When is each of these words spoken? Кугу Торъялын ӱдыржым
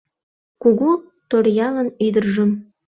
Кугу 0.61 0.91
Торъялын 1.29 1.87
ӱдыржым 2.05 2.51